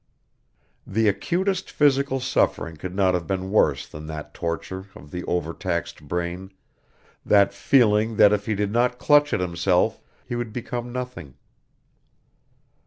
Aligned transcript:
The 0.87 1.07
acutest 1.07 1.69
physical 1.69 2.19
suffering 2.19 2.75
could 2.75 2.95
not 2.95 3.13
have 3.13 3.27
been 3.27 3.51
worse 3.51 3.87
than 3.87 4.07
that 4.07 4.33
torture 4.33 4.87
of 4.95 5.11
the 5.11 5.23
over 5.25 5.53
taxed 5.53 6.07
brain, 6.07 6.51
that 7.23 7.53
feeling 7.53 8.15
that 8.15 8.33
if 8.33 8.47
he 8.47 8.55
did 8.55 8.71
not 8.71 8.97
clutch 8.97 9.31
at 9.31 9.39
himself 9.41 10.01
he 10.25 10.35
would 10.35 10.53
become 10.53 10.91
nothing. 10.91 11.35